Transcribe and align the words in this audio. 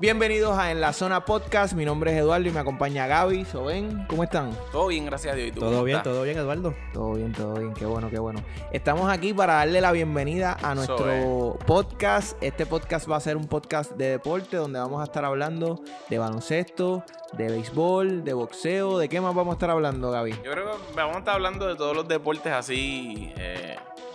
Bienvenidos 0.00 0.56
a 0.58 0.70
En 0.70 0.80
la 0.80 0.94
Zona 0.94 1.26
Podcast. 1.26 1.74
Mi 1.74 1.84
nombre 1.84 2.10
es 2.12 2.18
Eduardo 2.18 2.48
y 2.48 2.50
me 2.50 2.60
acompaña 2.60 3.06
Gaby, 3.06 3.44
Soben. 3.44 4.06
¿Cómo 4.08 4.24
están? 4.24 4.56
Todo 4.72 4.86
bien, 4.86 5.04
gracias 5.04 5.34
a 5.34 5.36
Dios. 5.36 5.48
¿Y 5.48 5.52
tú 5.52 5.60
Todo 5.60 5.84
bien, 5.84 5.98
estás? 5.98 6.10
todo 6.10 6.22
bien, 6.22 6.38
Eduardo. 6.38 6.74
Todo 6.94 7.12
bien, 7.12 7.32
todo 7.32 7.52
bien. 7.58 7.74
Qué 7.74 7.84
bueno, 7.84 8.08
qué 8.08 8.18
bueno. 8.18 8.42
Estamos 8.72 9.12
aquí 9.12 9.34
para 9.34 9.56
darle 9.56 9.82
la 9.82 9.92
bienvenida 9.92 10.56
a 10.62 10.74
nuestro 10.74 11.58
podcast. 11.66 12.34
Este 12.42 12.64
podcast 12.64 13.10
va 13.10 13.16
a 13.16 13.20
ser 13.20 13.36
un 13.36 13.46
podcast 13.46 13.92
de 13.92 14.12
deporte 14.12 14.56
donde 14.56 14.78
vamos 14.78 15.02
a 15.02 15.04
estar 15.04 15.22
hablando 15.26 15.82
de 16.08 16.18
baloncesto, 16.18 17.04
de 17.34 17.50
béisbol, 17.50 18.24
de 18.24 18.32
boxeo. 18.32 18.96
¿De 18.96 19.06
qué 19.10 19.20
más 19.20 19.34
vamos 19.34 19.52
a 19.52 19.56
estar 19.56 19.68
hablando, 19.68 20.10
Gaby? 20.10 20.32
Yo 20.42 20.50
creo 20.50 20.64
que 20.64 20.78
vamos 20.96 21.16
a 21.16 21.18
estar 21.18 21.34
hablando 21.34 21.66
de 21.66 21.76
todos 21.76 21.94
los 21.94 22.08
deportes 22.08 22.50
así 22.54 23.34
eh, 23.36 23.59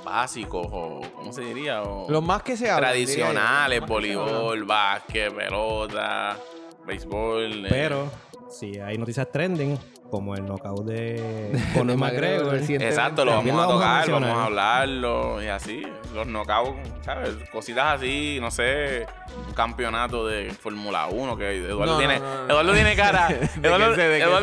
básicos 0.05 0.65
o, 0.71 1.01
¿cómo 1.15 1.33
se 1.33 1.41
diría? 1.41 1.81
O 1.83 2.09
Los 2.09 2.23
más 2.23 2.43
que 2.43 2.55
se 2.55 2.69
hablan. 2.69 2.91
tradicionales, 2.91 3.81
diría 3.81 3.83
hablan. 3.83 3.89
voleibol, 3.89 4.63
básquet, 4.63 5.33
pelota, 5.35 6.37
béisbol. 6.85 7.65
eh, 7.65 7.69
Pero 7.69 8.09
si 8.49 8.79
hay 8.79 8.97
noticias 8.97 9.29
trending, 9.31 9.77
como 10.09 10.35
el 10.35 10.45
knockout 10.45 10.85
de 10.85 11.51
Conor 11.73 11.97
McGregor. 11.97 12.55
Exacto, 12.55 13.25
lo 13.25 13.31
vamos 13.31 13.45
a 13.45 13.51
lo 13.53 13.57
vamos 13.57 13.69
a 13.83 14.03
tocar, 14.03 14.11
vamos 14.11 14.29
a 14.37 14.45
hablarlo 14.45 15.43
y 15.43 15.47
así. 15.47 15.83
Los 16.13 16.27
knockouts, 16.27 16.77
¿sabes? 17.03 17.31
Cositas 17.51 17.97
así, 17.97 18.37
no 18.39 18.49
sé, 18.51 19.05
un 19.47 19.53
campeonato 19.53 20.25
de 20.25 20.49
Fórmula 20.51 21.07
1 21.07 21.37
que 21.37 21.57
Eduardo 21.65 21.93
No, 21.93 21.97
tiene. 21.99 22.19
no, 22.19 22.25
no, 22.25 22.41
no. 22.43 22.49
Eduardo 22.53 22.73
tiene 22.73 22.95
cara. 22.95 23.27
¿De 23.29 23.37
qué 23.61 23.67
Eduardo, 23.67 23.95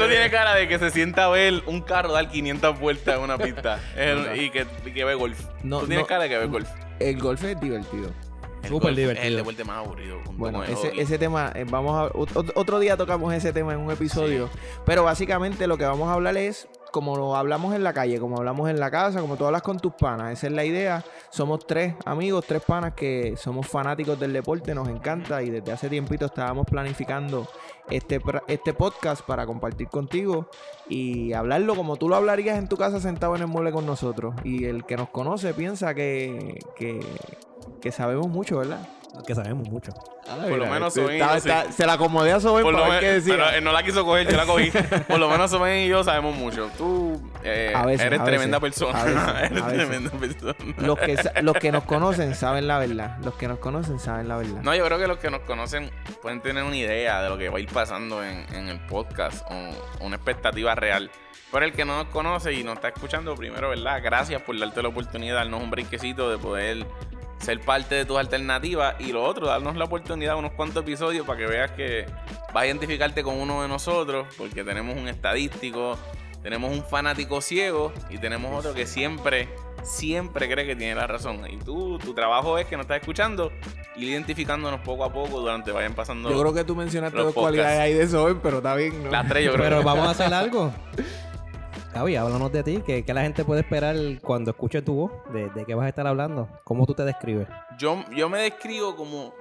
se- 0.04 0.08
tiene 0.10 0.30
cara 0.30 0.54
de 0.54 0.68
que 0.68 0.78
se 0.78 0.90
sienta 0.90 1.24
a 1.24 1.28
ver 1.30 1.62
un 1.66 1.80
carro 1.80 2.12
dar 2.12 2.28
500 2.28 2.78
vueltas 2.78 3.16
en 3.16 3.22
una 3.22 3.38
pista 3.38 3.80
El- 3.96 4.38
y, 4.38 4.50
que, 4.50 4.66
y 4.84 4.90
que 4.92 5.04
ve 5.04 5.14
golf. 5.14 5.40
No, 5.62 5.80
Tú 5.80 5.86
tienes 5.86 6.02
no. 6.04 6.06
cara 6.08 6.24
de 6.24 6.28
que 6.28 6.38
ve 6.38 6.46
golf. 6.46 6.68
El 7.00 7.18
golf 7.18 7.42
es 7.44 7.58
divertido. 7.60 8.10
Súper 8.68 8.92
Es 8.92 8.96
el 8.98 9.02
divertido. 9.04 9.36
deporte 9.38 9.64
más 9.64 9.78
aburrido. 9.84 10.18
Bueno, 10.32 10.62
ese, 10.64 11.18
tema, 11.18 11.52
eh, 11.54 11.64
vamos 11.68 11.94
a 11.98 12.12
ot- 12.14 12.52
otro 12.54 12.78
día 12.78 12.96
tocamos 12.96 13.32
ese 13.34 13.52
tema 13.52 13.72
en 13.74 13.80
un 13.80 13.90
episodio, 13.90 14.48
pero 14.86 15.04
básicamente 15.04 15.66
lo 15.66 15.76
que 15.76 15.84
vamos 15.84 16.08
a 16.08 16.14
hablar 16.14 16.36
es 16.36 16.68
como 16.90 17.16
lo 17.16 17.36
hablamos 17.36 17.74
en 17.74 17.82
la 17.82 17.94
calle, 17.94 18.20
como 18.20 18.36
hablamos 18.36 18.68
en 18.68 18.78
la 18.78 18.90
casa, 18.90 19.20
como 19.22 19.36
tú 19.38 19.46
hablas 19.46 19.62
con 19.62 19.78
tus 19.80 19.94
panas, 19.94 20.32
esa 20.32 20.46
es 20.48 20.52
la 20.52 20.62
idea. 20.64 21.02
Somos 21.30 21.66
tres 21.66 21.94
amigos, 22.04 22.44
tres 22.46 22.62
panas 22.66 22.92
que 22.94 23.34
somos 23.38 23.66
fanáticos 23.66 24.20
del 24.20 24.32
deporte, 24.34 24.74
nos 24.74 24.88
encanta 24.88 25.42
y 25.42 25.48
desde 25.48 25.72
hace 25.72 25.88
tiempito 25.88 26.26
estábamos 26.26 26.66
planificando 26.66 27.48
este, 27.88 28.20
este 28.46 28.74
podcast 28.74 29.22
para 29.24 29.46
compartir 29.46 29.88
contigo 29.88 30.48
y 30.86 31.32
hablarlo 31.32 31.74
como 31.76 31.96
tú 31.96 32.10
lo 32.10 32.16
hablarías 32.16 32.58
en 32.58 32.68
tu 32.68 32.76
casa 32.76 33.00
sentado 33.00 33.34
en 33.36 33.40
el 33.42 33.48
mueble 33.48 33.72
con 33.72 33.86
nosotros. 33.86 34.34
Y 34.44 34.66
el 34.66 34.84
que 34.84 34.96
nos 34.98 35.08
conoce 35.08 35.54
piensa 35.54 35.94
que, 35.94 36.58
que, 36.76 37.00
que 37.82 37.92
sabemos 37.92 38.28
mucho, 38.28 38.58
¿verdad? 38.58 38.80
que 39.26 39.34
sabemos 39.34 39.68
mucho. 39.68 39.92
Por 40.24 40.56
lo 40.58 40.66
menos 40.66 40.96
este, 40.96 41.18
Soben 41.18 41.40
sí. 41.40 41.72
se 41.72 41.86
la 41.86 41.92
acomodé 41.94 42.32
a 42.32 42.40
Soben 42.40 42.64
Por 42.64 42.72
lo 42.72 42.78
para 42.80 42.92
ver 42.92 43.00
qué 43.00 43.06
menos, 43.08 43.24
decía. 43.24 43.44
pero 43.44 43.56
él 43.58 43.64
no 43.64 43.72
la 43.72 43.82
quiso 43.82 44.04
coger, 44.04 44.26
yo 44.26 44.36
la 44.36 44.46
cogí. 44.46 44.70
Por 45.08 45.18
lo 45.18 45.28
menos 45.28 45.50
Soben 45.50 45.80
y 45.80 45.88
yo 45.88 46.02
sabemos 46.02 46.34
mucho. 46.34 46.70
Tú 46.78 47.20
eh, 47.44 47.72
A 47.74 47.84
veces, 47.84 48.06
eres 48.06 48.24
tremenda 48.24 48.58
veces, 48.58 48.82
persona. 48.84 49.00
a 49.28 49.32
veces, 49.32 49.50
eres 49.50 49.66
tremenda 49.66 50.10
persona. 50.12 50.54
Los 50.78 50.98
que, 50.98 51.18
los 51.42 51.56
que 51.56 51.72
nos 51.72 51.84
conocen 51.84 52.34
saben 52.34 52.66
la 52.66 52.78
verdad. 52.78 53.18
Los 53.22 53.34
que 53.34 53.48
nos 53.48 53.58
conocen 53.58 53.98
saben 53.98 54.28
la 54.28 54.38
verdad. 54.38 54.62
No, 54.62 54.74
yo 54.74 54.86
creo 54.86 54.98
que 54.98 55.06
los 55.08 55.18
que 55.18 55.30
nos 55.30 55.40
conocen 55.40 55.90
pueden 56.22 56.40
tener 56.40 56.64
una 56.64 56.76
idea 56.76 57.22
de 57.22 57.28
lo 57.28 57.36
que 57.36 57.50
va 57.50 57.58
a 57.58 57.60
ir 57.60 57.68
pasando 57.68 58.24
en, 58.24 58.46
en 58.54 58.68
el 58.68 58.80
podcast 58.86 59.44
o 59.50 60.04
una 60.06 60.16
expectativa 60.16 60.74
real. 60.74 61.10
Pero 61.50 61.66
el 61.66 61.72
que 61.74 61.84
no 61.84 61.98
nos 61.98 62.06
conoce 62.06 62.54
y 62.54 62.64
nos 62.64 62.76
está 62.76 62.88
escuchando, 62.88 63.34
primero, 63.34 63.68
¿verdad? 63.68 64.00
Gracias 64.02 64.40
por 64.40 64.58
darte 64.58 64.82
la 64.82 64.88
oportunidad, 64.88 65.34
darnos 65.34 65.62
un 65.62 65.70
brinquecito 65.70 66.30
de 66.30 66.38
poder 66.38 66.86
ser 67.42 67.60
parte 67.60 67.96
de 67.96 68.04
tus 68.04 68.18
alternativas. 68.18 68.94
Y 69.00 69.12
lo 69.12 69.24
otro, 69.24 69.46
darnos 69.46 69.76
la 69.76 69.84
oportunidad, 69.84 70.36
unos 70.36 70.52
cuantos 70.52 70.82
episodios 70.82 71.26
para 71.26 71.38
que 71.38 71.46
veas 71.46 71.70
que 71.72 72.06
vas 72.54 72.62
a 72.62 72.66
identificarte 72.66 73.22
con 73.22 73.38
uno 73.38 73.62
de 73.62 73.68
nosotros, 73.68 74.26
porque 74.38 74.64
tenemos 74.64 74.96
un 74.96 75.08
estadístico, 75.08 75.98
tenemos 76.42 76.72
un 76.72 76.84
fanático 76.84 77.40
ciego 77.40 77.92
y 78.10 78.18
tenemos 78.18 78.56
otro 78.56 78.74
que 78.74 78.86
siempre, 78.86 79.48
siempre 79.82 80.48
cree 80.48 80.66
que 80.66 80.76
tiene 80.76 80.94
la 80.94 81.06
razón. 81.06 81.42
Y 81.50 81.56
tú, 81.58 81.98
tu 81.98 82.14
trabajo 82.14 82.58
es 82.58 82.66
que 82.66 82.76
nos 82.76 82.84
estás 82.84 83.00
escuchando 83.00 83.52
ir 83.96 84.08
identificándonos 84.08 84.80
poco 84.80 85.04
a 85.04 85.12
poco 85.12 85.40
durante 85.40 85.70
vayan 85.70 85.94
pasando 85.94 86.30
Yo 86.30 86.40
creo 86.40 86.54
que 86.54 86.64
tú 86.64 86.74
mencionaste 86.74 87.16
dos 87.16 87.26
podcasts. 87.26 87.42
cualidades 87.42 87.80
ahí 87.80 87.92
de 87.92 88.08
Soben, 88.08 88.40
pero 88.40 88.58
está 88.58 88.74
bien, 88.74 89.04
¿no? 89.04 89.10
las 89.10 89.28
tres, 89.28 89.44
yo 89.44 89.52
creo. 89.52 89.64
Pero 89.64 89.82
vamos 89.82 90.06
a 90.06 90.10
hacer 90.10 90.32
algo. 90.32 90.72
Gaby, 91.92 92.16
háblanos 92.16 92.50
de 92.52 92.62
ti. 92.62 92.82
¿Qué, 92.84 93.04
qué 93.04 93.12
la 93.12 93.20
gente 93.22 93.44
puede 93.44 93.60
esperar 93.60 93.94
cuando 94.22 94.52
escuche 94.52 94.80
tu 94.80 94.94
voz? 94.94 95.12
¿De, 95.32 95.50
de 95.50 95.66
qué 95.66 95.74
vas 95.74 95.84
a 95.84 95.88
estar 95.90 96.06
hablando? 96.06 96.48
¿Cómo 96.64 96.86
tú 96.86 96.94
te 96.94 97.04
describes? 97.04 97.48
Yo, 97.78 98.02
yo 98.16 98.30
me 98.30 98.40
describo 98.40 98.96
como, 98.96 99.34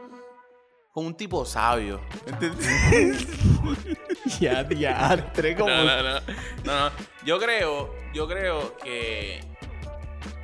como 0.91 1.07
un 1.07 1.16
tipo 1.16 1.45
sabio. 1.45 2.01
ya, 4.41 4.67
ya, 4.67 5.31
tres 5.31 5.57
como... 5.57 5.69
No, 5.69 5.85
no, 5.85 6.03
no, 6.03 6.19
no, 6.66 6.89
no. 6.89 6.91
Yo 7.25 7.39
creo, 7.39 7.95
yo 8.13 8.28
creo 8.28 8.75
que, 8.78 9.39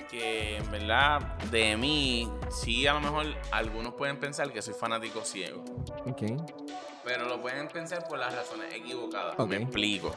que 0.10 0.58
en 0.58 0.72
verdad 0.72 1.20
de 1.52 1.76
mí, 1.76 2.32
sí 2.50 2.88
a 2.88 2.94
lo 2.94 3.02
mejor 3.02 3.26
algunos 3.52 3.96
pueden 3.96 4.18
pensar 4.18 4.54
que 4.54 4.62
soy 4.62 4.76
fanático 4.76 5.26
ciego. 5.26 5.62
Ok. 6.06 6.24
Pero 7.04 7.26
lo 7.28 7.42
pueden 7.42 7.68
pensar 7.68 8.08
por 8.08 8.18
las 8.18 8.34
razones 8.34 8.74
equivocadas. 8.74 9.36
Ok. 9.38 9.50
Me 9.50 9.58
explico. 9.58 10.16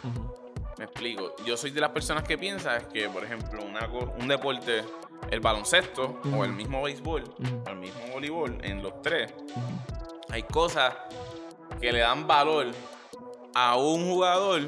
Me 0.79 0.85
explico. 0.85 1.35
Yo 1.45 1.57
soy 1.57 1.71
de 1.71 1.81
las 1.81 1.91
personas 1.91 2.25
que 2.25 2.39
piensan 2.39 2.83
que, 2.93 3.09
por 3.09 3.23
ejemplo, 3.25 3.63
una 3.63 3.87
un 4.19 4.29
deporte, 4.29 4.83
el 5.31 5.41
baloncesto 5.41 6.21
o 6.35 6.45
el 6.45 6.53
mismo 6.53 6.83
béisbol 6.83 7.25
o 7.67 7.69
el 7.69 7.77
mismo 7.77 8.01
voleibol, 8.13 8.57
en 8.63 8.83
los 8.83 9.03
tres, 9.03 9.33
hay 10.31 10.43
cosas 10.45 10.95
que 11.81 11.93
le 11.93 12.01
dan 12.01 12.27
valor 12.27 12.69
a 13.55 13.77
un 13.77 14.05
jugador 14.11 14.63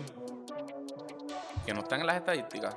que 1.64 1.72
no 1.72 1.80
están 1.80 2.00
en 2.00 2.06
las 2.06 2.16
estadísticas. 2.16 2.74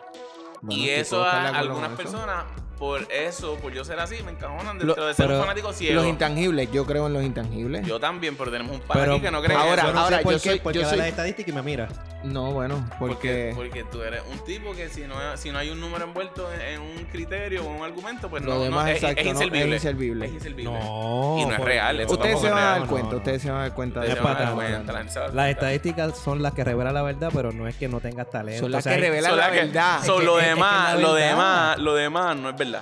Bueno, 0.62 0.82
y 0.82 0.90
eso 0.90 1.24
a 1.24 1.50
algunas 1.50 1.90
eso. 1.92 1.98
personas, 1.98 2.46
por 2.78 3.02
eso, 3.12 3.56
por 3.56 3.74
yo 3.74 3.84
ser 3.84 4.00
así, 4.00 4.22
me 4.24 4.32
encajonan 4.32 4.78
Lo- 4.80 4.86
dentro 4.86 5.06
de 5.08 5.14
ser 5.14 5.30
un 5.32 5.40
fanático 5.42 5.74
ciego. 5.74 5.96
Los 5.96 6.06
intangibles, 6.08 6.72
yo 6.72 6.86
creo 6.86 7.08
en 7.08 7.14
los 7.14 7.24
intangibles. 7.24 7.86
Yo 7.86 8.00
también, 8.00 8.36
pero 8.38 8.52
tenemos 8.52 8.76
un 8.76 8.82
par 8.82 8.98
Pero 9.00 9.14
aquí 9.14 9.22
que 9.22 9.32
no 9.32 9.42
cree 9.42 9.58
ahora- 9.58 9.72
en 9.74 9.80
eso. 9.80 9.94
no 9.94 10.00
ahora, 10.00 10.18
sé 10.18 10.24
por 10.24 10.34
yo 10.34 10.40
qué, 10.42 10.50
soy- 10.52 10.60
porque 10.60 10.80
yo 10.80 10.90
soy- 10.90 10.98
las 10.98 11.08
estadísticas 11.08 11.50
y 11.50 11.54
me 11.56 11.62
mira. 11.62 11.88
No, 12.26 12.52
bueno, 12.52 12.84
Porque, 13.00 13.52
porque... 13.56 13.70
porque 13.70 13.84
tú 13.92 14.02
eres 14.02 14.22
un 14.32 14.40
tipo 14.40 14.74
que 14.74 14.90
si 14.90 15.02
no, 15.06 15.16
si 15.38 15.52
no 15.52 15.60
hay 15.60 15.70
un 15.70 15.80
número 15.80 16.06
envuelto 16.06 16.52
en, 16.54 16.62
en 16.62 16.82
un 16.82 17.06
criterio 17.06 17.64
o 17.64 17.68
un 17.70 17.84
argumento, 17.84 18.30
pues 18.30 18.44
Lo 18.44 18.56
no, 18.56 18.62
demás, 18.64 18.86
no, 18.86 18.90
es, 18.92 18.96
exacto, 19.04 19.20
es 19.22 19.26
no, 19.26 19.32
es 19.32 19.36
inservible. 19.42 19.76
inservible. 19.76 20.26
Es 20.26 20.32
inservible. 20.34 20.72
No. 20.74 21.38
Y 21.40 21.46
no 21.46 21.52
es 21.54 21.60
real, 21.60 22.00
eso 22.00 22.12
Ustedes 22.14 22.40
se 22.42 22.48
tampoco 22.50 22.56
van 22.56 22.58
a 22.58 22.62
es 22.62 22.66
dar 22.66 22.78
real. 22.78 22.90
cuenta, 22.90 23.06
No, 23.08 23.12
no. 23.12 23.18
ustedes 23.18 23.42
se 23.42 23.50
van 23.52 23.58
a 23.58 23.62
dar 23.62 23.74
cuenta 23.76 24.00
de 24.02 24.06
Ustedes 24.08 24.18
Es 24.18 24.22
se 24.22 24.24
van 24.24 24.34
a 24.34 24.38
para 24.38 24.46
dar 24.46 24.56
cuenta, 24.56 25.22
dar 25.22 25.34
Las 25.36 25.50
estadísticas 25.50 26.18
son 26.18 26.42
las 26.42 26.54
que 26.54 26.64
revelan 26.64 26.94
la 26.94 27.02
verdad, 27.04 27.30
pero 27.34 27.52
no 27.52 27.68
es 27.68 27.76
que 27.76 27.88
no 27.88 28.00
tengas 28.00 28.30
talento. 28.30 28.62
Son 28.62 28.72
las 28.72 28.80
O 28.80 28.84
sea, 28.90 28.96
que 28.96 29.02
revelan 29.02 29.38
la 29.38 29.52
que- 29.52 29.58
verdad. 29.58 30.00
so, 30.04 30.14
Es 30.16 30.20
que- 30.22 30.26
lo 30.26 30.38
demás, 30.38 31.00
lo 31.00 31.14
demás, 31.14 31.78
lo 31.78 31.94
demás 31.96 32.36
no 32.36 32.50
es 32.50 32.56
verdad. 32.58 32.82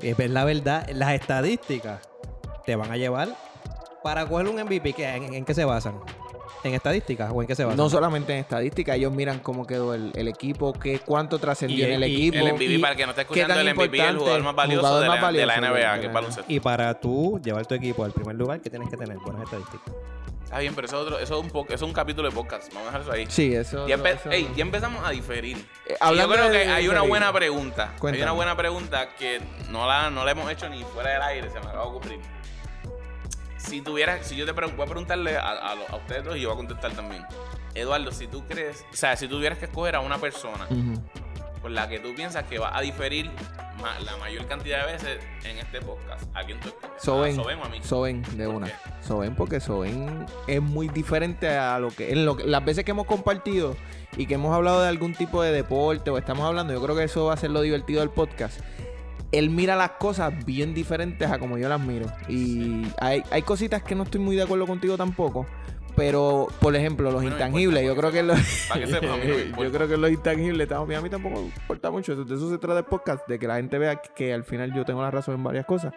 Es 0.00 0.16
ver 0.16 0.30
la 0.30 0.44
verdad, 0.44 0.86
las 0.92 1.12
estadísticas 1.12 2.00
te 2.64 2.76
van 2.76 2.90
a 2.92 2.96
llevar 2.96 3.28
para 4.02 4.26
coger 4.26 4.46
un 4.48 4.58
MVP. 4.60 4.92
¿qué- 4.92 5.08
¿En, 5.16 5.34
en 5.34 5.44
qué 5.44 5.54
se 5.54 5.64
basan? 5.64 5.94
¿En 6.64 6.74
estadísticas 6.74 7.30
o 7.32 7.40
en 7.42 7.46
qué 7.46 7.54
se 7.54 7.64
basan? 7.64 7.76
No 7.76 7.88
solamente 7.88 8.32
en 8.32 8.40
estadística, 8.40 8.94
ellos 8.96 9.12
miran 9.12 9.38
cómo 9.38 9.66
quedó 9.66 9.94
el, 9.94 10.10
el 10.16 10.26
equipo, 10.28 10.72
qué, 10.72 10.98
cuánto 10.98 11.38
trascendió 11.38 11.86
en 11.86 11.92
el 12.02 12.04
y- 12.10 12.14
equipo. 12.28 12.44
El 12.44 12.52
MVP, 12.54 12.64
y 12.64 12.78
para 12.78 12.92
el 12.92 12.96
que 12.98 13.04
no 13.06 13.10
esté 13.10 13.24
qué 13.26 13.40
tan 13.46 13.50
escuchando, 13.50 13.60
el 13.70 13.74
MVP 13.76 13.96
es 13.98 14.02
el 14.02 14.10
importante, 14.10 14.18
jugador 14.20 14.42
más 14.42 14.54
valioso, 14.54 14.80
jugador 14.80 15.02
de, 15.02 15.08
más 15.08 15.20
la, 15.20 15.32
de 15.32 15.46
la 15.46 15.56
NBA, 15.60 15.96
de 15.98 16.00
que 16.00 16.18
es. 16.28 16.38
Y 16.48 16.60
para 16.60 16.94
tú 17.00 17.40
llevar 17.44 17.66
tu 17.66 17.74
equipo 17.74 18.04
al 18.04 18.12
primer 18.12 18.34
lugar, 18.36 18.60
¿qué 18.60 18.70
tienes 18.70 18.88
que 18.90 18.96
tener? 18.96 19.16
Buenas 19.18 19.42
estadísticas. 19.44 19.94
Está 20.42 20.60
bien, 20.60 20.76
pero 20.76 20.86
eso 20.86 20.96
es, 21.00 21.02
otro, 21.02 21.18
eso, 21.18 21.40
es 21.40 21.52
un 21.52 21.64
eso 21.66 21.74
es 21.74 21.82
un 21.82 21.92
capítulo 21.92 22.28
de 22.28 22.34
podcast. 22.34 22.72
Vamos 22.72 22.88
a 22.88 22.98
dejar 22.98 23.00
eso 23.02 23.12
ahí. 23.12 23.26
Sí, 23.28 23.52
eso. 23.52 23.86
Ya, 23.88 23.96
empe- 23.98 24.14
eso- 24.14 24.30
ey, 24.30 24.48
ya 24.56 24.62
empezamos 24.62 25.04
a 25.04 25.10
diferir. 25.10 25.56
Eh, 25.86 25.96
yo 26.16 26.28
creo 26.28 26.50
que 26.52 26.58
hay 26.68 26.86
una 26.86 27.02
buena 27.02 27.32
pregunta. 27.32 27.92
Hay 28.00 28.22
una 28.22 28.30
buena 28.32 28.56
pregunta 28.56 29.08
que 29.18 29.40
no 29.70 29.86
la, 29.88 30.08
no 30.10 30.24
la 30.24 30.30
hemos 30.30 30.48
hecho 30.50 30.68
ni 30.68 30.84
fuera 30.84 31.10
del 31.14 31.22
aire, 31.22 31.48
se 31.50 31.54
me 31.58 31.66
acaba 31.66 31.82
de 31.82 31.88
ocurrir. 31.90 32.20
Si 33.66 33.80
tuvieras, 33.82 34.26
si 34.26 34.36
yo 34.36 34.46
te 34.46 34.52
voy 34.52 34.64
a 34.64 34.86
preguntarle 34.86 35.36
a, 35.36 35.50
a 35.50 35.74
lo- 35.74 35.88
a 35.88 35.96
ustedes 35.96 36.24
dos 36.24 36.36
y 36.36 36.40
yo 36.40 36.48
voy 36.48 36.54
a 36.54 36.58
contestar 36.58 36.92
también. 36.92 37.24
Eduardo, 37.74 38.10
si 38.12 38.26
tú 38.26 38.44
crees, 38.48 38.84
o 38.92 38.96
sea, 38.96 39.16
si 39.16 39.28
tuvieras 39.28 39.58
que 39.58 39.66
escoger 39.66 39.96
a 39.96 40.00
una 40.00 40.18
persona 40.18 40.66
Ujú. 40.70 41.02
con 41.60 41.74
la 41.74 41.88
que 41.88 41.98
tú 41.98 42.14
piensas 42.14 42.44
que 42.44 42.58
va 42.58 42.74
a 42.76 42.80
diferir 42.80 43.30
ma- 43.82 43.98
la 44.00 44.16
mayor 44.16 44.46
cantidad 44.46 44.86
de 44.86 44.92
veces 44.92 45.18
en 45.44 45.58
este 45.58 45.80
podcast, 45.82 46.24
¿a 46.34 46.44
quién 46.44 46.58
tú 46.60 46.68
escoges? 46.68 47.02
Soben. 47.02 47.32
¿A 47.38 47.42
Soben 47.42 47.58
o 47.58 47.64
a 47.64 47.68
mí? 47.68 47.78
Soben, 47.82 48.22
de 48.38 48.46
¿Por 48.46 48.54
una. 48.54 48.66
qué? 48.68 48.72
Soben 49.02 49.34
porque 49.34 49.60
Soben 49.60 50.24
es 50.46 50.62
muy 50.62 50.88
diferente 50.88 51.48
a 51.50 51.78
lo 51.78 51.90
que, 51.90 52.12
en 52.12 52.24
lo 52.24 52.36
que- 52.36 52.44
las 52.44 52.64
veces 52.64 52.84
que 52.84 52.92
hemos 52.92 53.06
compartido 53.06 53.76
y 54.16 54.26
que 54.26 54.34
hemos 54.34 54.54
hablado 54.54 54.80
de 54.82 54.88
algún 54.88 55.12
tipo 55.14 55.42
de 55.42 55.52
deporte 55.52 56.08
o 56.10 56.16
estamos 56.16 56.46
hablando, 56.46 56.72
yo 56.72 56.80
creo 56.82 56.96
que 56.96 57.04
eso 57.04 57.26
va 57.26 57.34
a 57.34 57.36
ser 57.36 57.50
lo 57.50 57.60
divertido 57.60 58.00
del 58.00 58.10
podcast. 58.10 58.60
Él 59.38 59.50
mira 59.50 59.76
las 59.76 59.90
cosas 59.92 60.44
bien 60.44 60.74
diferentes 60.74 61.30
a 61.30 61.38
como 61.38 61.58
yo 61.58 61.68
las 61.68 61.80
miro. 61.80 62.06
Y 62.28 62.82
hay, 62.98 63.22
hay 63.30 63.42
cositas 63.42 63.82
que 63.82 63.94
no 63.94 64.04
estoy 64.04 64.20
muy 64.20 64.36
de 64.36 64.42
acuerdo 64.42 64.66
contigo 64.66 64.96
tampoco. 64.96 65.46
Pero, 65.96 66.48
por 66.60 66.76
ejemplo, 66.76 67.10
los 67.10 67.24
intangibles, 67.24 67.82
yo 67.84 67.96
creo 67.96 68.12
que 68.12 68.22
los, 68.22 68.38
yo 69.58 69.72
creo 69.72 69.88
que 69.88 69.96
los 69.96 70.10
intangibles, 70.10 70.70
a 70.70 70.84
mí 70.84 71.08
tampoco 71.08 71.36
me 71.40 71.46
importa 71.46 71.90
mucho. 71.90 72.14
De 72.14 72.34
eso 72.34 72.50
se 72.50 72.58
trata 72.58 72.80
el 72.80 72.84
podcast, 72.84 73.26
de 73.26 73.38
que 73.38 73.46
la 73.48 73.56
gente 73.56 73.78
vea 73.78 73.96
que, 73.96 74.34
al 74.34 74.44
final 74.44 74.74
yo 74.74 74.84
tengo 74.84 75.00
la 75.00 75.10
razón 75.10 75.36
en 75.36 75.44
varias 75.44 75.64
cosas. 75.64 75.94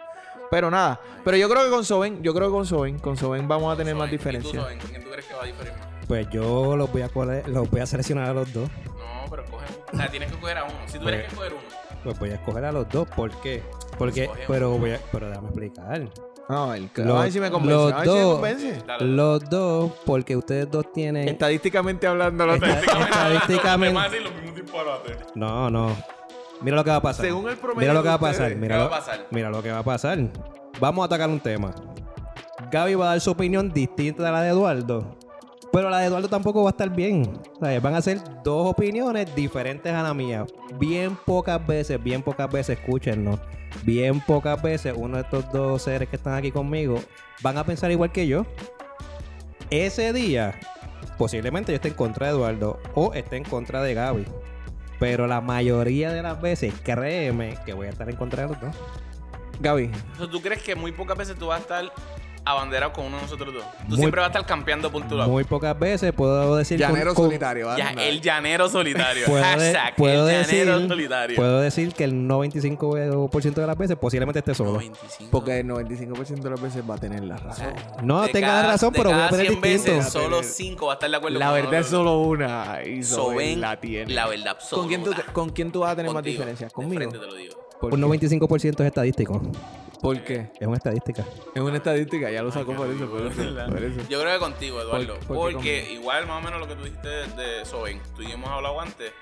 Pero 0.50 0.70
nada. 0.70 0.98
Pero 1.22 1.36
yo 1.36 1.48
creo 1.50 1.64
que 1.64 1.70
con 1.70 1.84
Soben, 1.84 2.22
yo 2.22 2.32
creo 2.34 2.48
que 2.48 2.52
con 2.52 2.66
Soben, 2.66 2.98
con 2.98 3.16
Soben 3.18 3.46
vamos 3.46 3.72
a 3.72 3.76
tener 3.76 3.94
más 3.94 4.08
Soben, 4.08 4.14
¿y 4.14 4.16
tú, 4.16 4.18
diferencia. 4.24 4.60
Soben, 4.62 4.78
¿Con 4.78 4.90
quién 4.90 5.04
tú 5.04 5.10
crees 5.10 5.26
que 5.26 5.34
va 5.34 5.42
a 5.42 5.46
diferir 5.46 5.72
más? 5.74 5.88
Pues 6.08 6.28
yo 6.30 6.76
los 6.76 6.90
voy 6.90 7.02
a 7.02 7.08
coger- 7.08 7.46
los 7.46 7.70
voy 7.70 7.80
a 7.80 7.86
seleccionar 7.86 8.30
a 8.30 8.32
los 8.34 8.52
dos. 8.52 8.68
No, 8.86 9.30
pero 9.30 9.44
coge. 9.44 9.66
O 9.92 9.96
sea, 9.96 10.08
tienes 10.10 10.32
que 10.32 10.38
coger 10.38 10.58
a 10.58 10.64
uno. 10.64 10.74
Si 10.86 10.98
tú 10.98 11.04
tienes 11.04 11.28
que 11.28 11.36
coger 11.36 11.52
uno. 11.52 11.62
Pues 12.04 12.18
voy 12.18 12.30
a 12.30 12.34
escoger 12.34 12.64
a 12.64 12.72
los 12.72 12.88
dos. 12.88 13.06
¿Por 13.08 13.30
qué? 13.40 13.62
Porque, 13.98 14.30
pero 14.48 14.70
voy 14.78 14.92
a, 14.92 15.00
pero 15.12 15.28
déjame 15.28 15.48
explicar. 15.48 16.08
No, 16.48 16.74
el 16.74 16.90
Los- 16.96 17.16
a 17.18 17.22
ver 17.22 17.32
si 17.32 17.38
me 17.40 17.50
convence. 17.50 17.74
los 17.76 17.92
a 17.92 17.96
ver 17.98 18.04
si 18.06 18.12
me 18.14 18.20
dos- 18.20 18.34
convence. 18.34 18.82
Dale. 18.86 19.04
Los 19.06 19.50
dos, 19.50 19.92
porque 20.04 20.36
ustedes 20.36 20.70
dos 20.70 20.92
tienen. 20.92 21.28
Estadísticamente 21.28 22.06
hablando, 22.06 22.44
los 22.46 22.58
dos. 22.58 22.68
Estadísticamente-. 22.68 24.00
No, 25.34 25.70
no. 25.70 25.96
Mira 26.60 26.76
lo 26.76 26.84
que 26.84 26.90
va 26.90 26.96
a 26.96 27.02
pasar. 27.02 27.24
Según 27.26 27.48
el 27.48 27.56
promedio 27.56 27.80
Mira 27.80 27.94
lo 27.94 28.02
que 28.02 28.08
va 28.08 28.14
a 28.14 28.20
pasar. 28.20 28.54
Mira 28.56 28.74
¿Qué 28.76 28.82
lo, 28.82 28.90
va 28.90 28.96
a 28.96 28.98
pasar? 29.00 29.26
Mira 29.30 29.50
lo 29.50 29.62
que 29.62 29.70
va 29.72 29.78
a 29.78 29.82
pasar. 29.82 30.18
Vamos 30.78 31.02
a 31.02 31.06
atacar 31.06 31.28
un 31.30 31.40
tema. 31.40 31.74
Gaby 32.70 32.94
va 32.96 33.06
a 33.06 33.08
dar 33.10 33.20
su 33.20 33.30
opinión 33.30 33.72
distinta 33.72 34.28
a 34.28 34.32
la 34.32 34.42
de 34.42 34.50
Eduardo. 34.50 35.16
Pero 35.72 35.88
la 35.88 35.98
de 35.98 36.06
Eduardo 36.06 36.28
tampoco 36.28 36.62
va 36.64 36.70
a 36.70 36.72
estar 36.72 36.90
bien. 36.90 37.32
O 37.60 37.64
sea, 37.64 37.78
van 37.80 37.94
a 37.94 38.02
ser 38.02 38.20
dos 38.42 38.70
opiniones 38.70 39.32
diferentes 39.34 39.92
a 39.92 40.02
la 40.02 40.14
mía. 40.14 40.44
Bien 40.78 41.16
pocas 41.24 41.64
veces, 41.64 42.02
bien 42.02 42.22
pocas 42.22 42.50
veces, 42.50 42.78
escúchenlo. 42.78 43.38
Bien 43.84 44.20
pocas 44.20 44.60
veces 44.60 44.94
uno 44.96 45.16
de 45.16 45.22
estos 45.22 45.50
dos 45.52 45.82
seres 45.82 46.08
que 46.08 46.16
están 46.16 46.34
aquí 46.34 46.50
conmigo 46.50 47.00
van 47.42 47.56
a 47.56 47.64
pensar 47.64 47.90
igual 47.90 48.10
que 48.10 48.26
yo. 48.26 48.44
Ese 49.70 50.12
día, 50.12 50.58
posiblemente 51.16 51.70
yo 51.70 51.76
esté 51.76 51.88
en 51.88 51.94
contra 51.94 52.26
de 52.26 52.32
Eduardo 52.32 52.80
o 52.94 53.14
esté 53.14 53.36
en 53.36 53.44
contra 53.44 53.82
de 53.82 53.94
Gaby. 53.94 54.24
Pero 54.98 55.28
la 55.28 55.40
mayoría 55.40 56.12
de 56.12 56.22
las 56.22 56.40
veces, 56.42 56.74
créeme 56.82 57.56
que 57.64 57.72
voy 57.72 57.86
a 57.86 57.90
estar 57.90 58.10
en 58.10 58.16
contra 58.16 58.42
de 58.42 58.48
los 58.48 58.60
dos. 58.60 58.74
Gaby, 59.60 59.90
¿Tú 60.30 60.40
crees 60.40 60.62
que 60.62 60.74
muy 60.74 60.90
pocas 60.90 61.16
veces 61.16 61.36
tú 61.36 61.46
vas 61.46 61.58
a 61.58 61.62
estar 61.62 61.92
abanderado 62.52 62.92
con 62.92 63.06
uno 63.06 63.16
de 63.16 63.22
nosotros 63.22 63.54
dos? 63.54 63.64
Tú 63.82 63.88
Muy- 63.88 63.96
siempre 63.98 64.20
vas 64.20 64.28
a 64.28 64.32
estar 64.32 64.46
campeando 64.46 64.90
por 64.90 65.06
tu 65.08 65.16
lado. 65.16 65.30
Muy 65.30 65.44
pocas 65.44 65.78
veces 65.78 66.12
puedo 66.12 66.56
decir 66.56 66.78
con- 66.80 66.88
llanero 66.88 67.14
con- 67.14 67.26
solitario. 67.26 67.76
Ya, 67.76 67.90
el 67.90 68.20
llanero 68.20 68.68
solitario. 68.68 69.26
Puedo, 69.30 69.38
de- 69.42 69.72
Hashtag, 69.72 69.94
puedo 69.96 70.28
el 70.28 70.42
llanero 70.42 70.72
decir, 70.76 70.88
solitario. 70.88 71.36
puedo 71.36 71.60
decir 71.60 71.92
que 71.94 72.04
el 72.04 72.12
95% 72.28 73.54
de 73.60 73.66
las 73.66 73.76
veces 73.78 73.96
posiblemente 73.96 74.38
esté 74.40 74.54
solo. 74.54 74.72
95. 74.72 75.30
Porque 75.30 75.60
el 75.60 75.66
95% 75.66 76.42
de 76.42 76.50
las 76.50 76.60
veces 76.60 76.82
va 76.88 76.94
a 76.94 76.98
tener 76.98 77.24
la 77.24 77.36
razón. 77.36 77.72
No, 78.02 78.22
De 78.22 78.28
tenga 78.32 78.48
cada- 78.48 78.66
razón, 78.68 78.92
de 78.92 78.98
pero 78.98 79.10
voy 79.10 79.14
a 79.18 79.18
cada 79.18 79.30
poner 79.30 79.46
100 79.48 79.60
distinto. 79.60 79.96
veces, 79.98 80.12
solo 80.12 80.42
5 80.42 80.86
va 80.86 80.92
a 80.92 80.94
estar 80.94 81.10
de 81.10 81.16
acuerdo 81.16 81.38
La 81.38 81.46
con 81.46 81.54
verdad 81.54 81.74
es 81.74 81.92
nosotros. 81.92 81.98
solo 82.12 82.20
una. 82.20 82.80
Y 82.84 83.02
Soben 83.02 83.30
Soben, 83.34 83.60
la 83.60 83.80
tiene. 83.80 84.12
la 84.12 84.26
verdad 84.28 84.48
absoluta. 84.48 84.76
¿Con 84.80 84.88
quién, 84.88 85.04
tú, 85.04 85.32
¿Con 85.32 85.48
quién 85.50 85.72
tú 85.72 85.80
vas 85.80 85.92
a 85.92 85.96
tener 85.96 86.10
más 86.10 86.14
Contigo. 86.14 86.32
diferencias? 86.38 86.70
De 86.70 86.74
¿Conmigo? 86.74 86.96
frente 86.98 87.18
te 87.18 87.26
lo 87.26 87.34
digo. 87.34 87.69
¿Por 87.80 87.94
Un 87.94 88.00
qué? 88.00 88.28
95% 88.28 88.80
es 88.80 88.86
estadístico. 88.86 89.40
¿Por 90.00 90.22
qué? 90.24 90.50
Es 90.58 90.66
una 90.66 90.76
estadística. 90.76 91.24
Es 91.54 91.60
una 91.60 91.76
estadística, 91.76 92.30
ya 92.30 92.42
lo 92.42 92.50
sacó 92.50 92.74
por 92.74 92.88
eso, 92.88 93.06
por 93.10 93.20
eso, 93.26 93.42
por 93.70 93.82
eso. 93.82 94.00
Yo 94.08 94.20
creo 94.20 94.32
que 94.34 94.38
contigo, 94.38 94.80
Eduardo. 94.80 95.18
¿Por- 95.20 95.26
por 95.36 95.48
qué 95.48 95.54
porque 95.54 95.80
conmigo? 95.82 96.00
igual 96.00 96.26
más 96.26 96.38
o 96.42 96.44
menos 96.44 96.60
lo 96.60 96.68
que 96.68 96.74
tú 96.74 96.84
dijiste 96.84 97.08
de 97.08 97.64
Soben, 97.64 98.00
tú 98.16 98.22
y 98.22 98.28
yo 98.28 98.34
hemos 98.34 98.48
hablado 98.50 98.80
antes. 98.80 99.12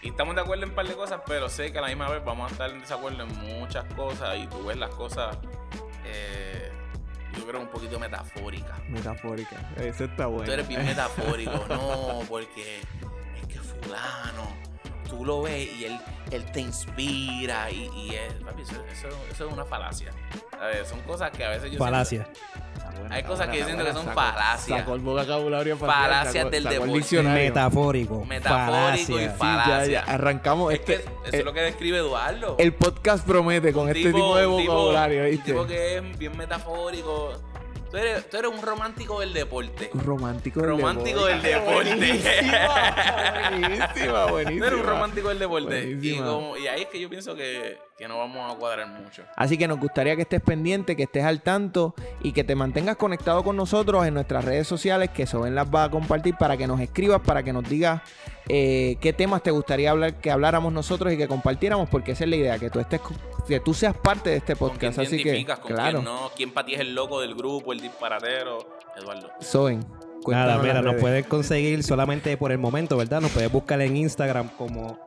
Y 0.00 0.10
estamos 0.10 0.36
de 0.36 0.42
acuerdo 0.42 0.62
en 0.62 0.68
un 0.70 0.74
par 0.76 0.86
de 0.86 0.94
cosas, 0.94 1.20
pero 1.26 1.48
sé 1.48 1.72
que 1.72 1.78
a 1.78 1.80
la 1.82 1.88
misma 1.88 2.08
vez 2.08 2.24
vamos 2.24 2.48
a 2.48 2.52
estar 2.52 2.70
en 2.70 2.80
desacuerdo 2.80 3.24
en 3.24 3.36
muchas 3.58 3.84
cosas. 3.94 4.36
Y 4.38 4.46
tú 4.46 4.64
ves 4.64 4.76
las 4.76 4.90
cosas, 4.94 5.36
eh, 6.06 6.70
yo 7.36 7.44
creo 7.46 7.60
un 7.60 7.66
poquito 7.66 7.98
metafóricas. 7.98 8.78
Metafórica. 8.88 9.56
Eso 9.76 10.04
está 10.04 10.26
bueno. 10.26 10.44
Tú 10.44 10.52
eres 10.52 10.68
bien 10.68 10.84
metafórico, 10.84 11.64
no, 11.68 12.20
porque 12.28 12.78
es 13.40 13.46
que 13.48 13.58
fulano, 13.58 14.56
tú 15.08 15.24
lo 15.24 15.42
ves 15.42 15.68
y 15.78 15.84
él, 15.86 15.98
él 16.30 16.44
te 16.52 16.60
inspira 16.60 17.70
y, 17.70 17.90
y 17.96 18.14
es, 18.14 18.32
papi, 18.44 18.62
eso, 18.62 18.84
eso- 18.92 19.08
eso 19.30 19.46
es 19.46 19.52
una 19.52 19.64
falacia. 19.64 20.12
¿Sabes? 20.50 20.88
Son 20.88 21.00
cosas 21.00 21.30
que 21.30 21.44
a 21.44 21.50
veces 21.50 21.70
yo 21.72 21.78
Falacia. 21.78 22.28
Buena, 22.98 23.14
Hay 23.14 23.22
cosas 23.22 23.46
buena, 23.46 23.52
que 23.52 23.58
yo 23.60 23.64
siento 23.66 23.84
que 23.84 23.92
son 23.92 24.04
Sacó- 24.06 24.20
falacias. 24.20 24.78
Sacó 24.80 24.94
el 24.94 25.00
vocabulario 25.00 25.76
Falacias 25.76 26.50
del 26.50 26.64
deporte. 26.64 27.22
Metafórico. 27.22 28.24
Metafórico 28.24 29.20
y 29.20 29.28
Falacia. 29.28 29.84
Sí, 29.84 29.90
ya, 29.92 30.04
ya, 30.06 30.12
arrancamos. 30.12 30.72
Es 30.72 30.80
que 30.80 30.94
Este, 30.94 31.04
eso 31.04 31.24
el, 31.26 31.34
es 31.36 31.44
lo 31.44 31.52
que 31.52 31.60
describe 31.60 31.98
Eduardo. 31.98 32.56
el 32.58 32.74
podcast 32.74 33.24
promete 33.26 33.72
con 33.72 33.84
Un 33.84 33.88
este 33.96 34.12
tipo 34.12 34.36
de 34.36 34.46
un 34.46 34.60
tipo- 34.60 34.72
vocabulario, 34.74 35.22
Un 35.24 35.30
¿viste? 35.30 35.52
tipo 35.52 35.66
que 35.66 35.98
es 35.98 36.18
bien 36.18 36.36
metafórico. 36.36 37.34
Tú 37.90 37.96
eres, 37.96 38.28
tú 38.28 38.36
eres 38.36 38.50
un 38.50 38.60
romántico 38.60 39.20
del 39.20 39.32
deporte. 39.32 39.90
Un 39.94 40.00
romántico 40.04 40.60
del 40.60 40.70
Romántico 40.70 41.24
del 41.24 41.40
deporte. 41.40 41.94
Buenísima, 41.96 42.68
buenísima, 43.50 44.26
Tú 44.26 44.32
buenísima. 44.32 44.66
eres 44.66 44.78
un 44.80 44.86
romántico 44.86 45.28
del 45.30 45.38
deporte. 45.38 45.80
Y, 45.80 45.94
Buenísima. 45.94 46.26
como- 46.26 46.56
y 46.58 46.66
ahí 46.66 46.82
es 46.82 46.88
que 46.88 47.00
yo 47.00 47.08
pienso 47.08 47.34
que, 47.34 47.78
que 47.98 48.06
no 48.06 48.16
vamos 48.16 48.50
a 48.50 48.56
cuadrar 48.56 48.86
mucho. 48.86 49.24
Así 49.34 49.58
que 49.58 49.66
nos 49.66 49.80
gustaría 49.80 50.14
que 50.14 50.22
estés 50.22 50.40
pendiente, 50.40 50.94
que 50.94 51.02
estés 51.02 51.24
al 51.24 51.42
tanto 51.42 51.94
y 52.22 52.30
que 52.30 52.44
te 52.44 52.54
mantengas 52.54 52.96
conectado 52.96 53.42
con 53.42 53.56
nosotros 53.56 54.06
en 54.06 54.14
nuestras 54.14 54.44
redes 54.44 54.68
sociales, 54.68 55.10
que 55.10 55.26
Soben 55.26 55.56
las 55.56 55.66
va 55.66 55.84
a 55.84 55.90
compartir 55.90 56.36
para 56.36 56.56
que 56.56 56.68
nos 56.68 56.80
escribas, 56.80 57.20
para 57.20 57.42
que 57.42 57.52
nos 57.52 57.68
digas 57.68 58.00
eh, 58.48 58.96
qué 59.00 59.12
temas 59.12 59.42
te 59.42 59.50
gustaría 59.50 59.90
hablar, 59.90 60.14
que 60.20 60.30
habláramos 60.30 60.72
nosotros 60.72 61.12
y 61.12 61.16
que 61.16 61.26
compartiéramos, 61.26 61.88
porque 61.88 62.12
esa 62.12 62.22
es 62.22 62.30
la 62.30 62.36
idea, 62.36 62.58
que 62.58 62.70
tú 62.70 62.78
estés, 62.78 63.00
que 63.48 63.58
tú 63.58 63.74
seas 63.74 63.96
parte 63.96 64.30
de 64.30 64.36
este 64.36 64.54
¿Con 64.54 64.76
quién 64.76 64.92
podcast. 64.92 65.10
te 65.10 65.16
Así 65.16 65.22
que? 65.24 65.44
¿Con 65.44 65.74
claro, 65.74 65.98
quién 65.98 66.04
no? 66.04 66.30
¿Quién 66.36 66.52
para 66.52 66.66
ti 66.66 66.74
es 66.74 66.80
el 66.80 66.94
loco 66.94 67.20
del 67.20 67.34
grupo, 67.34 67.72
el 67.72 67.80
disparatero? 67.80 68.58
Eduardo. 68.96 69.28
Soben. 69.40 69.84
Nada, 70.26 70.58
mira, 70.58 70.82
nos 70.82 70.96
puedes 70.96 71.26
conseguir 71.26 71.82
solamente 71.82 72.36
por 72.36 72.52
el 72.52 72.58
momento, 72.58 72.96
¿verdad? 72.96 73.20
Nos 73.20 73.32
puedes 73.32 73.50
buscar 73.50 73.80
en 73.80 73.96
Instagram 73.96 74.48
como. 74.56 74.98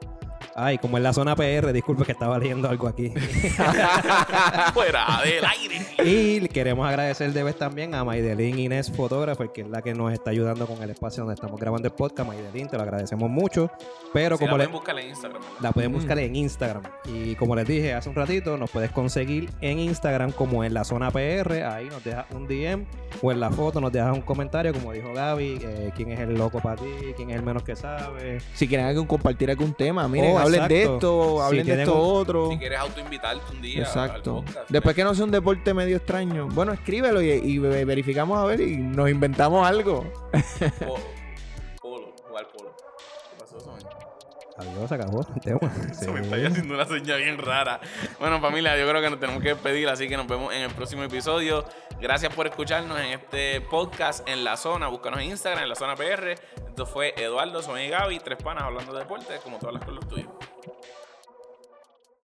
Ay, 0.63 0.77
como 0.77 0.97
en 0.97 1.03
la 1.03 1.11
zona 1.11 1.35
PR, 1.35 1.73
disculpe 1.73 2.03
que 2.05 2.11
estaba 2.11 2.37
leyendo 2.37 2.69
algo 2.69 2.87
aquí. 2.87 3.09
Fuera 4.73 5.05
del 5.23 5.43
aire. 5.45 5.81
y 6.03 6.47
queremos 6.49 6.87
agradecer 6.87 7.31
de 7.33 7.43
vez 7.43 7.55
también 7.57 7.95
a 7.95 8.03
Maidelin 8.03 8.59
Inés 8.59 8.91
Fotógrafo, 8.91 9.51
que 9.51 9.61
es 9.61 9.69
la 9.69 9.81
que 9.81 9.93
nos 9.93 10.11
está 10.13 10.31
ayudando 10.31 10.65
con 10.67 10.81
el 10.83 10.89
espacio 10.89 11.23
donde 11.23 11.35
estamos 11.35 11.59
grabando 11.59 11.87
el 11.87 11.93
podcast. 11.93 12.27
Maidelin, 12.27 12.67
te 12.67 12.77
lo 12.77 12.83
agradecemos 12.83 13.29
mucho. 13.29 13.69
Pero 14.13 14.37
Si 14.37 14.43
la 14.45 14.49
como 14.51 14.57
le, 14.57 14.63
pueden 14.65 14.71
buscar 14.79 14.99
en 14.99 15.09
Instagram. 15.09 15.41
¿verdad? 15.41 15.57
la 15.61 15.71
pueden 15.71 15.91
Mm. 15.91 15.95
buscar 15.95 16.19
en 16.19 16.35
Instagram. 16.35 16.83
Y 17.05 17.35
como 17.35 17.55
les 17.55 17.67
dije 17.67 17.93
hace 17.93 18.09
un 18.09 18.15
ratito, 18.15 18.57
nos 18.57 18.69
puedes 18.69 18.91
conseguir 18.91 19.49
en 19.61 19.79
Instagram 19.79 20.31
como 20.31 20.63
en 20.63 20.73
la 20.73 20.83
zona 20.83 21.11
PR. 21.11 21.63
Ahí 21.65 21.87
nos 21.89 22.03
dejas 22.03 22.25
un 22.31 22.47
DM 22.47 22.85
o 23.21 23.31
en 23.31 23.39
la 23.39 23.49
foto 23.51 23.81
nos 23.81 23.91
dejas 23.91 24.13
un 24.13 24.21
comentario, 24.21 24.73
como 24.73 24.93
dijo 24.93 25.13
Gaby, 25.13 25.59
eh, 25.61 25.91
quién 25.95 26.11
es 26.11 26.19
el 26.19 26.35
loco 26.35 26.59
para 26.61 26.75
ti, 26.77 26.85
quién 27.15 27.29
es 27.31 27.35
el 27.37 27.43
menos 27.43 27.63
que 27.63 27.75
sabe. 27.75 28.39
Si 28.53 28.67
quieren 28.67 28.85
algún- 28.87 29.07
compartir 29.07 29.49
algún 29.49 29.73
tema, 29.73 30.07
miren, 30.07 30.35
Oh, 30.35 30.39
hablen 30.59 30.67
de 30.69 30.83
esto, 30.83 31.35
Si 31.37 31.43
hablen 31.45 31.65
de 31.67 31.79
esto 31.81 31.93
un- 31.95 32.21
otro. 32.21 32.49
Si 32.51 32.57
quieres 32.57 32.79
autoinvitarte 32.79 33.51
un 33.53 33.61
día 33.61 33.79
Exacto. 33.81 34.37
al 34.39 34.45
podcast. 34.45 34.69
Después 34.69 34.95
que 34.95 35.03
no 35.03 35.13
sea 35.15 35.25
un 35.25 35.31
deporte 35.31 35.73
medio 35.73 35.97
extraño, 35.97 36.47
bueno, 36.51 36.73
escríbelo 36.73 37.21
y, 37.21 37.29
y 37.31 37.57
ve- 37.59 37.85
verificamos 37.85 38.37
a 38.39 38.45
ver 38.45 38.61
y 38.61 38.77
nos 38.77 39.09
inventamos 39.09 39.67
algo. 39.67 40.03
Polo. 40.79 40.95
Polo. 41.81 42.13
Jugar 42.27 42.47
polo. 42.55 42.75
¿Qué 43.31 43.39
pasó, 43.39 43.59
Soben? 43.59 43.83
Adiós, 44.57 44.89
se 44.89 44.95
acabó 44.95 45.21
el 45.35 45.41
tema. 45.41 45.59
Se 45.93 46.11
me 46.11 46.21
está 46.21 46.35
haciendo 46.35 46.75
una 46.75 46.85
señal 46.85 47.19
bien 47.21 47.37
rara. 47.39 47.79
Bueno, 48.19 48.39
familia, 48.39 48.77
yo 48.77 48.87
creo 48.87 49.01
que 49.01 49.09
nos 49.09 49.19
tenemos 49.19 49.41
que 49.41 49.49
despedir, 49.49 49.89
así 49.89 50.07
que 50.07 50.15
nos 50.17 50.27
vemos 50.27 50.53
en 50.53 50.61
el 50.61 50.71
próximo 50.71 51.01
episodio. 51.03 51.65
Gracias 51.99 52.33
por 52.33 52.45
escucharnos 52.47 52.99
en 52.99 53.07
este 53.07 53.61
podcast 53.61 54.27
en 54.29 54.43
la 54.43 54.57
zona. 54.57 54.87
Búscanos 54.87 55.19
en 55.19 55.27
Instagram, 55.31 55.63
en 55.63 55.69
la 55.69 55.75
zona 55.75 55.95
PR. 55.95 56.35
Esto 56.71 56.85
fue 56.85 57.13
Eduardo, 57.17 57.61
Sonia 57.61 57.85
y 57.85 57.89
Gaby, 57.89 58.19
tres 58.19 58.41
panas 58.41 58.63
hablando 58.63 58.93
de 58.93 58.99
deporte, 58.99 59.37
como 59.43 59.59
todas 59.59 59.73
las 59.73 59.83
con 59.83 59.95
los. 59.95 60.05